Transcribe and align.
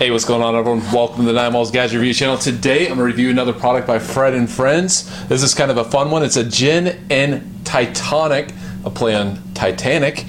Hey, 0.00 0.10
what's 0.10 0.24
going 0.24 0.40
on, 0.40 0.56
everyone? 0.56 0.80
Welcome 0.94 1.18
to 1.18 1.22
the 1.24 1.34
Nine 1.34 1.52
Malls 1.52 1.70
Gadget 1.70 1.98
Review 1.98 2.14
channel. 2.14 2.38
Today, 2.38 2.88
I'm 2.88 2.96
going 2.96 3.00
to 3.00 3.04
review 3.04 3.28
another 3.28 3.52
product 3.52 3.86
by 3.86 3.98
Fred 3.98 4.32
and 4.32 4.48
Friends. 4.48 5.26
This 5.28 5.42
is 5.42 5.54
kind 5.54 5.70
of 5.70 5.76
a 5.76 5.84
fun 5.84 6.10
one. 6.10 6.22
It's 6.22 6.38
a 6.38 6.42
Gin 6.42 7.04
and 7.10 7.66
Titanic, 7.66 8.54
a 8.86 8.88
play 8.88 9.14
on 9.14 9.42
Titanic, 9.52 10.24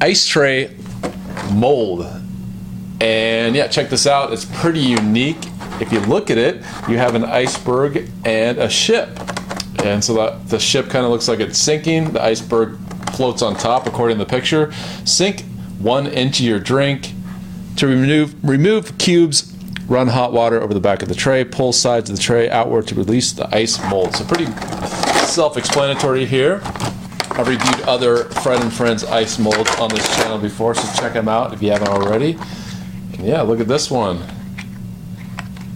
ice 0.00 0.24
tray 0.24 0.76
mold. 1.52 2.06
And 3.00 3.56
yeah, 3.56 3.66
check 3.66 3.88
this 3.88 4.06
out. 4.06 4.32
It's 4.32 4.44
pretty 4.44 4.78
unique. 4.78 5.44
If 5.80 5.90
you 5.90 5.98
look 5.98 6.30
at 6.30 6.38
it, 6.38 6.58
you 6.88 6.96
have 6.98 7.16
an 7.16 7.24
iceberg 7.24 8.08
and 8.24 8.58
a 8.58 8.70
ship. 8.70 9.08
And 9.84 10.04
so 10.04 10.14
that 10.14 10.48
the 10.48 10.60
ship 10.60 10.90
kind 10.90 11.04
of 11.04 11.10
looks 11.10 11.26
like 11.26 11.40
it's 11.40 11.58
sinking. 11.58 12.12
The 12.12 12.22
iceberg 12.22 12.78
floats 13.16 13.42
on 13.42 13.56
top, 13.56 13.88
according 13.88 14.18
to 14.18 14.24
the 14.24 14.30
picture. 14.30 14.72
Sink 15.04 15.42
one 15.80 16.06
into 16.06 16.44
your 16.44 16.60
drink 16.60 17.14
to 17.78 17.86
remove, 17.86 18.34
remove 18.44 18.98
cubes, 18.98 19.54
run 19.86 20.08
hot 20.08 20.32
water 20.32 20.60
over 20.60 20.74
the 20.74 20.80
back 20.80 21.02
of 21.02 21.08
the 21.08 21.14
tray, 21.14 21.44
pull 21.44 21.72
sides 21.72 22.10
of 22.10 22.16
the 22.16 22.22
tray 22.22 22.50
outward 22.50 22.86
to 22.88 22.94
release 22.94 23.32
the 23.32 23.52
ice 23.54 23.82
mold. 23.88 24.14
So 24.14 24.24
pretty 24.24 24.46
self-explanatory 25.26 26.26
here. 26.26 26.60
I've 27.30 27.46
reviewed 27.46 27.80
other 27.82 28.24
Fred 28.24 28.60
and 28.62 28.72
Friends 28.72 29.04
ice 29.04 29.38
molds 29.38 29.70
on 29.76 29.90
this 29.90 30.06
channel 30.16 30.38
before, 30.38 30.74
so 30.74 31.00
check 31.00 31.12
them 31.12 31.28
out 31.28 31.52
if 31.52 31.62
you 31.62 31.70
haven't 31.70 31.88
already. 31.88 32.36
And 33.12 33.20
yeah, 33.20 33.42
look 33.42 33.60
at 33.60 33.68
this 33.68 33.90
one. 33.90 34.20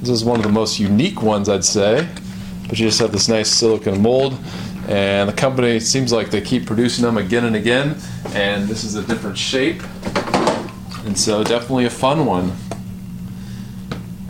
This 0.00 0.09
is 0.09 0.25
one 0.25 0.39
of 0.39 0.42
the 0.42 0.50
most 0.50 0.80
unique 0.80 1.23
ones, 1.23 1.48
I'd 1.48 1.64
say. 1.64 2.09
But 2.69 2.80
you 2.80 2.87
just 2.87 2.98
have 2.98 3.12
this 3.12 3.28
nice 3.28 3.48
silicone 3.48 4.03
mold, 4.03 4.37
and 4.89 5.28
the 5.28 5.33
company 5.33 5.78
seems 5.78 6.12
like 6.12 6.30
they 6.30 6.41
keep 6.41 6.66
producing 6.66 7.05
them 7.05 7.16
again 7.16 7.45
and 7.45 7.55
again. 7.55 7.97
And 8.34 8.66
this 8.66 8.83
is 8.83 8.97
a 8.97 9.03
different 9.03 9.39
shape. 9.39 9.83
And 11.05 11.19
so 11.19 11.42
definitely 11.42 11.84
a 11.84 11.91
fun 11.91 12.27
one. 12.27 12.52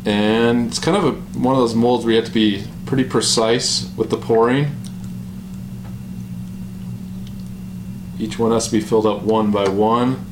And 0.05 0.69
it's 0.69 0.79
kind 0.79 0.97
of 0.97 1.05
a, 1.05 1.13
one 1.39 1.55
of 1.55 1.61
those 1.61 1.75
molds 1.75 2.05
where 2.05 2.15
you 2.15 2.21
have 2.21 2.29
to 2.29 2.35
be 2.35 2.65
pretty 2.87 3.05
precise 3.05 3.91
with 3.97 4.11
the 4.11 4.17
pouring. 4.17 4.75
Each 8.19 8.39
one 8.39 8.53
has 8.53 8.67
to 8.67 8.73
be 8.73 8.81
filled 8.81 9.07
up 9.07 9.23
one 9.23 9.51
by 9.51 9.69
one. 9.69 10.25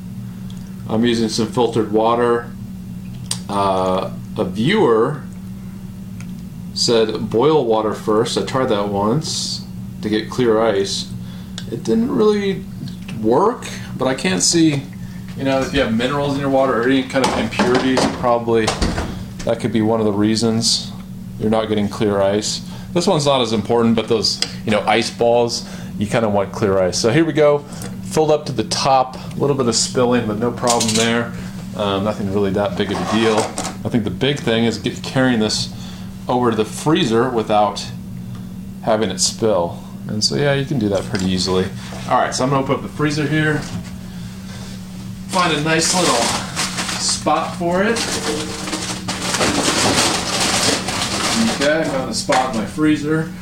I'm 0.88 1.04
using 1.04 1.28
some 1.28 1.46
filtered 1.48 1.92
water. 1.92 2.50
Uh, 3.48 4.12
a 4.36 4.44
viewer 4.44 5.22
said 6.74 7.30
boil 7.30 7.64
water 7.64 7.92
first. 7.92 8.38
I 8.38 8.44
tried 8.44 8.66
that 8.66 8.88
once 8.88 9.64
to 10.02 10.08
get 10.08 10.30
clear 10.30 10.60
ice. 10.60 11.12
It 11.70 11.84
didn't 11.84 12.10
really 12.10 12.64
work, 13.20 13.66
but 13.96 14.08
I 14.08 14.14
can't 14.14 14.42
see 14.42 14.82
you 15.36 15.44
know, 15.44 15.60
if 15.60 15.72
you 15.72 15.80
have 15.80 15.96
minerals 15.96 16.34
in 16.34 16.40
your 16.40 16.50
water 16.50 16.80
or 16.80 16.84
any 16.84 17.02
kind 17.02 17.26
of 17.26 17.38
impurities, 17.38 18.00
probably 18.16 18.66
that 19.44 19.58
could 19.60 19.72
be 19.72 19.82
one 19.82 20.00
of 20.00 20.06
the 20.06 20.12
reasons 20.12 20.92
you're 21.38 21.50
not 21.50 21.68
getting 21.68 21.88
clear 21.88 22.20
ice. 22.20 22.60
This 22.92 23.06
one's 23.06 23.24
not 23.24 23.40
as 23.40 23.52
important, 23.52 23.96
but 23.96 24.08
those, 24.08 24.40
you 24.64 24.70
know, 24.70 24.80
ice 24.80 25.10
balls, 25.10 25.68
you 25.98 26.06
kind 26.06 26.24
of 26.24 26.32
want 26.32 26.52
clear 26.52 26.78
ice. 26.78 26.98
So 26.98 27.10
here 27.10 27.24
we 27.24 27.32
go, 27.32 27.60
filled 28.04 28.30
up 28.30 28.46
to 28.46 28.52
the 28.52 28.64
top, 28.64 29.16
a 29.16 29.36
little 29.36 29.56
bit 29.56 29.66
of 29.66 29.74
spilling, 29.74 30.26
but 30.26 30.38
no 30.38 30.50
problem 30.50 30.92
there. 30.94 31.32
Um, 31.76 32.04
nothing 32.04 32.32
really 32.34 32.50
that 32.50 32.76
big 32.76 32.92
of 32.92 32.98
a 32.98 33.12
deal. 33.12 33.38
I 33.38 33.88
think 33.88 34.04
the 34.04 34.10
big 34.10 34.40
thing 34.40 34.64
is 34.64 34.76
get, 34.76 35.02
carrying 35.02 35.40
this 35.40 35.72
over 36.28 36.50
to 36.50 36.56
the 36.56 36.64
freezer 36.64 37.30
without 37.30 37.86
having 38.82 39.10
it 39.10 39.20
spill. 39.20 39.82
And 40.08 40.22
so 40.22 40.34
yeah, 40.34 40.54
you 40.54 40.66
can 40.66 40.78
do 40.78 40.88
that 40.90 41.04
pretty 41.04 41.26
easily. 41.26 41.66
All 42.08 42.18
right, 42.18 42.34
so 42.34 42.44
I'm 42.44 42.50
gonna 42.50 42.62
open 42.62 42.74
up 42.74 42.82
the 42.82 42.88
freezer 42.88 43.26
here 43.26 43.62
find 45.30 45.56
a 45.56 45.60
nice 45.62 45.94
little 45.94 46.22
spot 46.98 47.56
for 47.56 47.84
it. 47.84 47.98
Okay, 51.54 51.80
I 51.80 51.84
found 51.84 52.10
a 52.10 52.14
spot 52.14 52.52
in 52.52 52.60
my 52.60 52.66
freezer. 52.66 53.32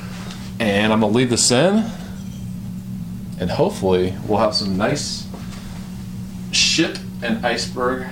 And 0.61 0.93
I'm 0.93 1.01
gonna 1.01 1.13
leave 1.13 1.31
this 1.31 1.51
in. 1.51 1.85
And 3.41 3.51
hopefully 3.51 4.15
we'll 4.27 4.39
have 4.39 4.55
some 4.55 4.77
nice 4.77 5.27
ship 6.53 6.99
and 7.23 7.45
iceberg 7.47 8.07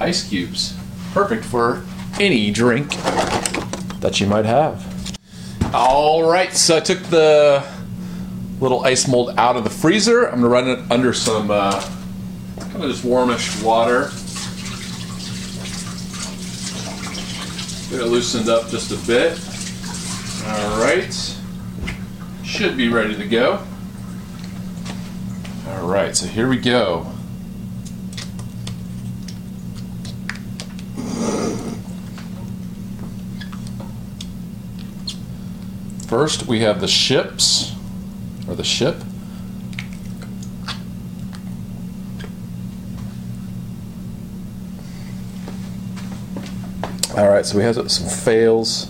ice 0.00 0.26
cubes. 0.26 0.74
Perfect 1.12 1.44
for 1.44 1.82
any 2.18 2.50
drink 2.50 2.94
that 4.00 4.20
you 4.20 4.26
might 4.26 4.46
have. 4.46 4.86
All 5.74 6.30
right, 6.30 6.54
so 6.54 6.78
I 6.78 6.80
took 6.80 7.02
the 7.04 7.62
little 8.60 8.84
ice 8.84 9.06
mold 9.06 9.34
out 9.36 9.56
of 9.56 9.64
the 9.64 9.70
freezer. 9.70 10.26
I'm 10.26 10.36
gonna 10.36 10.48
run 10.48 10.68
it 10.68 10.78
under 10.90 11.12
some 11.12 11.50
uh, 11.50 11.80
kind 12.58 12.84
of 12.84 12.90
just 12.90 13.04
warmish 13.04 13.60
water. 13.62 14.10
Get 17.90 18.00
it 18.00 18.10
loosened 18.10 18.48
up 18.48 18.68
just 18.68 18.90
a 18.90 19.06
bit. 19.06 19.38
All 20.46 20.80
right, 20.80 21.36
should 22.44 22.76
be 22.76 22.88
ready 22.88 23.16
to 23.16 23.26
go. 23.26 23.64
All 25.68 25.86
right, 25.86 26.16
so 26.16 26.26
here 26.26 26.48
we 26.48 26.58
go. 26.58 27.12
First, 36.06 36.46
we 36.46 36.60
have 36.60 36.80
the 36.80 36.88
ships 36.88 37.74
or 38.48 38.54
the 38.54 38.64
ship. 38.64 38.96
All 47.16 47.28
right, 47.28 47.44
so 47.44 47.58
we 47.58 47.64
have 47.64 47.90
some 47.90 48.08
fails 48.08 48.88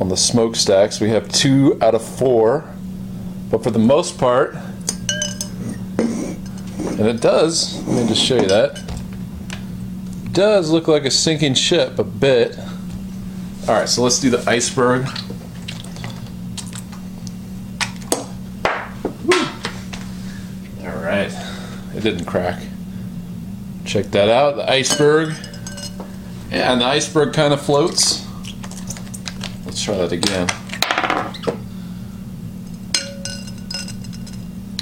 on 0.00 0.08
the 0.08 0.16
smokestacks. 0.16 1.00
We 1.00 1.08
have 1.10 1.28
two 1.28 1.78
out 1.80 1.94
of 1.94 2.04
four, 2.04 2.70
but 3.50 3.64
for 3.64 3.70
the 3.70 3.78
most 3.78 4.18
part, 4.18 4.54
and 5.96 7.06
it 7.06 7.20
does, 7.20 7.82
let 7.86 8.02
me 8.02 8.08
just 8.08 8.22
show 8.22 8.36
you 8.36 8.48
that, 8.48 8.82
does 10.32 10.70
look 10.70 10.88
like 10.88 11.04
a 11.04 11.10
sinking 11.10 11.54
ship 11.54 11.98
a 11.98 12.04
bit. 12.04 12.58
All 13.66 13.74
right, 13.74 13.88
so 13.88 14.02
let's 14.02 14.20
do 14.20 14.28
the 14.30 14.48
iceberg. 14.48 15.06
It 21.98 22.02
didn't 22.02 22.26
crack. 22.26 22.62
Check 23.84 24.12
that 24.12 24.28
out, 24.28 24.54
the 24.54 24.70
iceberg. 24.70 25.34
And 26.52 26.80
the 26.80 26.84
iceberg 26.84 27.34
kind 27.34 27.52
of 27.52 27.60
floats. 27.60 28.24
Let's 29.66 29.82
try 29.82 29.96
that 29.96 30.12
again. 30.12 30.48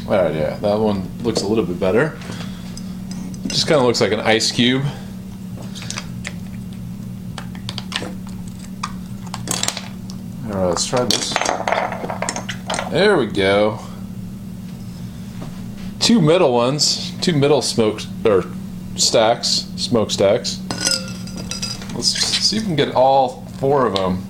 Alright, 0.06 0.34
yeah, 0.34 0.58
that 0.58 0.78
one 0.78 1.08
looks 1.22 1.40
a 1.40 1.48
little 1.48 1.64
bit 1.64 1.80
better. 1.80 2.18
Just 3.46 3.66
kind 3.66 3.80
of 3.80 3.86
looks 3.86 4.02
like 4.02 4.12
an 4.12 4.20
ice 4.20 4.52
cube. 4.52 4.84
Alright, 10.44 10.68
let's 10.68 10.84
try 10.84 11.02
this. 11.04 11.32
There 12.90 13.16
we 13.16 13.24
go 13.24 13.80
two 16.06 16.20
middle 16.20 16.52
ones, 16.52 17.10
two 17.20 17.32
middle 17.32 17.60
smoke 17.60 18.00
or 18.24 18.44
stacks, 18.94 19.66
smokestacks. 19.74 20.62
Let's 21.96 22.06
see 22.06 22.58
if 22.58 22.62
we 22.62 22.66
can 22.68 22.76
get 22.76 22.94
all 22.94 23.44
four 23.58 23.86
of 23.86 23.96
them. 23.96 24.22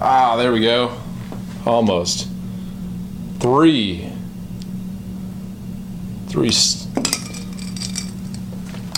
Ah, 0.00 0.36
there 0.36 0.52
we 0.52 0.60
go. 0.60 0.96
Almost. 1.66 2.28
Three. 3.40 4.08
Three. 6.28 6.52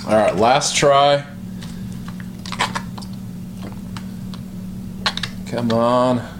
All 0.06 0.18
right, 0.18 0.36
last 0.36 0.76
try. 0.76 1.24
Come 5.46 5.72
on. 5.72 6.33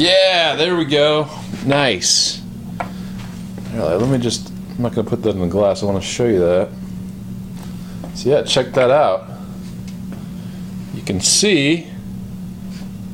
Yeah, 0.00 0.56
there 0.56 0.76
we 0.76 0.86
go. 0.86 1.28
Nice. 1.66 2.40
Right, 2.78 3.96
let 3.96 4.08
me 4.08 4.16
just, 4.16 4.48
I'm 4.48 4.84
not 4.84 4.94
going 4.94 5.04
to 5.04 5.10
put 5.10 5.22
that 5.24 5.34
in 5.34 5.40
the 5.40 5.46
glass. 5.46 5.82
I 5.82 5.86
want 5.86 6.02
to 6.02 6.08
show 6.08 6.24
you 6.24 6.38
that. 6.38 6.70
So 8.14 8.30
yeah, 8.30 8.42
check 8.44 8.72
that 8.72 8.90
out. 8.90 9.28
You 10.94 11.02
can 11.02 11.20
see 11.20 11.92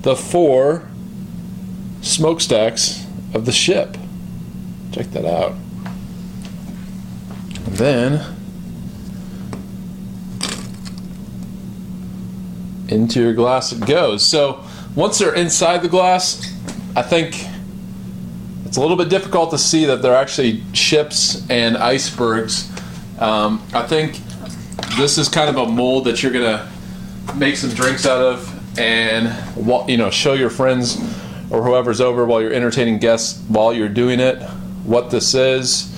the 0.02 0.14
four 0.14 0.88
smokestacks 2.02 3.04
of 3.34 3.46
the 3.46 3.52
ship. 3.52 3.98
Check 4.92 5.06
that 5.06 5.24
out. 5.24 5.56
And 7.64 7.76
then 7.78 8.36
into 12.86 13.20
your 13.20 13.34
glass 13.34 13.72
it 13.72 13.84
goes. 13.84 14.24
So 14.24 14.64
once 14.94 15.18
they're 15.18 15.34
inside 15.34 15.82
the 15.82 15.88
glass, 15.88 16.55
I 16.96 17.02
think 17.02 17.46
it's 18.64 18.78
a 18.78 18.80
little 18.80 18.96
bit 18.96 19.10
difficult 19.10 19.50
to 19.50 19.58
see 19.58 19.84
that 19.84 20.00
they're 20.00 20.16
actually 20.16 20.62
ships 20.72 21.48
and 21.50 21.76
icebergs. 21.76 22.70
Um, 23.18 23.62
I 23.74 23.82
think 23.82 24.18
this 24.96 25.18
is 25.18 25.28
kind 25.28 25.50
of 25.50 25.56
a 25.58 25.70
mold 25.70 26.06
that 26.06 26.22
you're 26.22 26.32
gonna 26.32 26.72
make 27.34 27.56
some 27.56 27.68
drinks 27.68 28.06
out 28.06 28.22
of, 28.22 28.78
and 28.78 29.26
you 29.90 29.98
know, 29.98 30.08
show 30.08 30.32
your 30.32 30.48
friends 30.48 30.96
or 31.50 31.62
whoever's 31.62 32.00
over 32.00 32.24
while 32.24 32.40
you're 32.40 32.54
entertaining 32.54 32.98
guests 32.98 33.42
while 33.48 33.74
you're 33.74 33.90
doing 33.90 34.18
it 34.18 34.42
what 34.84 35.10
this 35.10 35.34
is. 35.34 35.92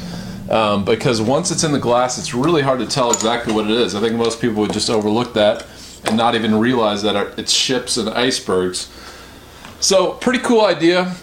Um, 0.50 0.85
because 0.85 1.23
once 1.23 1.53
it's 1.53 1.62
in 1.62 1.71
the 1.71 1.79
glass, 1.79 2.19
it's 2.19 2.35
really 2.35 2.62
hard 2.62 2.81
to 2.81 2.87
tell 2.87 3.12
exactly 3.12 3.53
what 3.53 3.67
it 3.67 3.71
is. 3.71 3.95
I 3.95 4.00
think 4.00 4.17
most 4.17 4.41
people 4.41 4.62
would 4.62 4.73
just 4.73 4.91
overlook 4.91 5.33
that 5.35 5.65
and 6.05 6.17
not 6.17 6.35
even 6.35 6.59
realize 6.59 7.03
that 7.03 7.39
it's 7.39 7.53
ships 7.53 7.97
and 7.99 8.09
icebergs. 8.09 8.89
So, 9.80 10.14
pretty 10.14 10.40
cool 10.40 10.62
idea. 10.62 11.14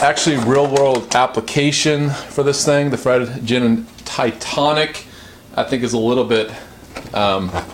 Actually, 0.00 0.38
real 0.38 0.66
world 0.66 1.14
application 1.14 2.10
for 2.10 2.42
this 2.42 2.64
thing. 2.64 2.90
The 2.90 2.98
Fred 2.98 3.46
Gin 3.46 3.62
and 3.62 4.04
Titanic, 4.04 5.06
I 5.54 5.62
think, 5.62 5.84
is 5.84 5.92
a 5.92 5.98
little 5.98 6.24
bit. 6.24 6.52
Um, 7.14 7.50
a 7.50 7.64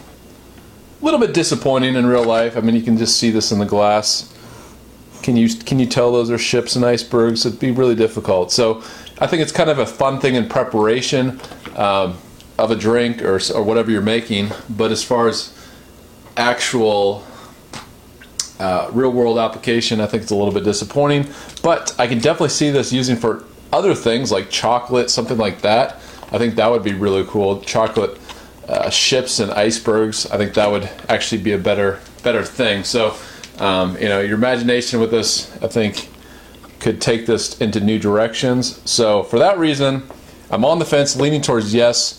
little 1.00 1.18
bit 1.18 1.32
disappointing 1.32 1.96
in 1.96 2.04
real 2.04 2.22
life. 2.22 2.56
I 2.56 2.60
mean, 2.60 2.76
you 2.76 2.82
can 2.82 2.98
just 2.98 3.16
see 3.16 3.30
this 3.30 3.50
in 3.50 3.58
the 3.58 3.64
glass. 3.64 4.32
Can 5.22 5.36
you 5.36 5.48
can 5.48 5.78
you 5.78 5.86
tell 5.86 6.12
those 6.12 6.30
are 6.30 6.36
ships 6.36 6.76
and 6.76 6.84
icebergs? 6.84 7.46
It'd 7.46 7.58
be 7.58 7.70
really 7.70 7.94
difficult. 7.94 8.52
So 8.52 8.82
I 9.20 9.26
think 9.26 9.40
it's 9.40 9.52
kind 9.52 9.70
of 9.70 9.78
a 9.78 9.86
fun 9.86 10.20
thing 10.20 10.34
in 10.34 10.48
preparation 10.50 11.40
um, 11.76 12.18
of 12.58 12.70
a 12.70 12.76
drink 12.76 13.22
or 13.22 13.40
or 13.54 13.62
whatever 13.62 13.90
you're 13.90 14.02
making. 14.02 14.50
But 14.68 14.92
as 14.92 15.02
far 15.02 15.28
as 15.28 15.58
actual 16.36 17.24
uh, 18.62 18.88
real 18.92 19.10
world 19.12 19.38
application, 19.38 20.00
I 20.00 20.06
think 20.06 20.22
it's 20.22 20.32
a 20.32 20.36
little 20.36 20.54
bit 20.54 20.64
disappointing. 20.64 21.28
But 21.62 21.94
I 21.98 22.06
can 22.06 22.18
definitely 22.18 22.50
see 22.50 22.70
this 22.70 22.92
using 22.92 23.16
for 23.16 23.44
other 23.72 23.94
things 23.94 24.30
like 24.30 24.50
chocolate, 24.50 25.10
something 25.10 25.38
like 25.38 25.62
that. 25.62 25.96
I 26.30 26.38
think 26.38 26.54
that 26.56 26.70
would 26.70 26.84
be 26.84 26.94
really 26.94 27.24
cool. 27.26 27.60
Chocolate 27.60 28.18
uh, 28.68 28.88
ships 28.90 29.40
and 29.40 29.50
icebergs. 29.50 30.26
I 30.30 30.36
think 30.36 30.54
that 30.54 30.70
would 30.70 30.88
actually 31.08 31.42
be 31.42 31.52
a 31.52 31.58
better 31.58 32.00
better 32.22 32.44
thing. 32.44 32.84
So 32.84 33.16
um, 33.58 33.96
you 33.98 34.08
know, 34.08 34.20
your 34.20 34.34
imagination 34.34 35.00
with 35.00 35.10
this, 35.10 35.54
I 35.62 35.68
think, 35.68 36.08
could 36.80 37.00
take 37.00 37.26
this 37.26 37.60
into 37.60 37.80
new 37.80 37.98
directions. 37.98 38.80
So 38.90 39.22
for 39.22 39.38
that 39.38 39.58
reason, 39.58 40.02
I'm 40.50 40.64
on 40.64 40.78
the 40.78 40.84
fence, 40.84 41.16
leaning 41.16 41.42
towards 41.42 41.74
yes. 41.74 42.18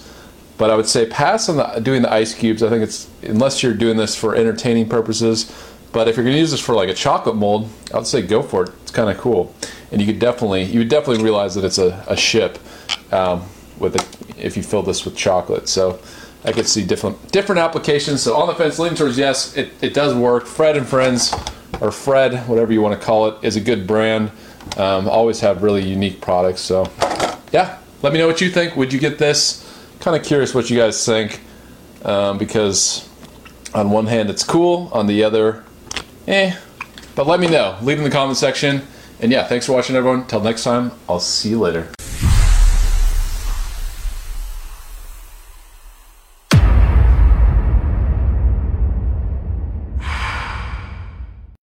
But 0.57 0.69
I 0.69 0.75
would 0.75 0.87
say 0.87 1.07
pass 1.07 1.49
on 1.49 1.57
the, 1.57 1.79
doing 1.81 2.03
the 2.03 2.13
ice 2.13 2.33
cubes. 2.33 2.61
I 2.61 2.69
think 2.69 2.83
it's 2.83 3.09
unless 3.23 3.63
you're 3.63 3.73
doing 3.73 3.97
this 3.97 4.15
for 4.15 4.35
entertaining 4.35 4.87
purposes. 4.87 5.51
But 5.93 6.07
if 6.07 6.17
you're 6.17 6.25
going 6.25 6.35
to 6.35 6.39
use 6.39 6.51
this 6.51 6.59
for 6.59 6.73
like 6.73 6.89
a 6.89 6.93
chocolate 6.93 7.35
mold, 7.35 7.69
I 7.93 7.97
would 7.97 8.07
say 8.07 8.23
go 8.23 8.41
for 8.41 8.63
it. 8.63 8.71
It's 8.81 8.91
kind 8.91 9.09
of 9.09 9.17
cool, 9.19 9.55
and 9.91 10.01
you 10.01 10.07
could 10.07 10.19
definitely 10.19 10.63
you 10.63 10.79
would 10.79 10.89
definitely 10.89 11.23
realize 11.23 11.53
that 11.55 11.63
it's 11.63 11.77
a, 11.77 12.03
a 12.07 12.17
ship 12.17 12.57
um, 13.13 13.43
with 13.77 13.95
a, 13.95 14.43
if 14.43 14.57
you 14.57 14.63
fill 14.63 14.81
this 14.81 15.05
with 15.05 15.15
chocolate. 15.15 15.69
So 15.69 15.99
I 16.43 16.51
could 16.51 16.67
see 16.67 16.83
different 16.83 17.31
different 17.31 17.59
applications. 17.59 18.23
So 18.23 18.35
on 18.35 18.47
the 18.47 18.55
fence, 18.55 18.79
leaning 18.79 18.97
towards 18.97 19.19
yes, 19.19 19.55
it, 19.55 19.71
it 19.81 19.93
does 19.93 20.15
work. 20.15 20.47
Fred 20.47 20.75
and 20.75 20.87
Friends, 20.87 21.31
or 21.79 21.91
Fred, 21.91 22.47
whatever 22.49 22.73
you 22.73 22.81
want 22.81 22.99
to 22.99 23.05
call 23.05 23.27
it, 23.27 23.43
is 23.43 23.55
a 23.55 23.61
good 23.61 23.85
brand. 23.85 24.31
Um, 24.77 25.07
always 25.07 25.41
have 25.41 25.61
really 25.61 25.87
unique 25.87 26.21
products. 26.21 26.61
So 26.61 26.91
yeah, 27.51 27.77
let 28.01 28.13
me 28.13 28.19
know 28.19 28.25
what 28.25 28.41
you 28.41 28.49
think. 28.49 28.75
Would 28.75 28.91
you 28.91 28.99
get 28.99 29.19
this? 29.19 29.59
Kind 29.99 30.17
of 30.17 30.25
curious 30.25 30.55
what 30.55 30.71
you 30.71 30.77
guys 30.77 31.05
think, 31.05 31.39
um, 32.03 32.39
because 32.39 33.07
on 33.75 33.91
one 33.91 34.07
hand 34.07 34.31
it's 34.31 34.43
cool, 34.43 34.89
on 34.91 35.05
the 35.05 35.23
other, 35.23 35.63
eh. 36.27 36.55
But 37.15 37.27
let 37.27 37.39
me 37.39 37.47
know. 37.47 37.77
Leave 37.81 37.97
in 37.97 38.03
the 38.03 38.09
comment 38.09 38.37
section. 38.37 38.81
And 39.19 39.31
yeah, 39.31 39.47
thanks 39.47 39.65
for 39.65 39.73
watching, 39.73 39.95
everyone. 39.95 40.25
Till 40.27 40.41
next 40.41 40.63
time, 40.63 40.91
I'll 41.07 41.19
see 41.19 41.49
you 41.49 41.59
later. 41.59 41.89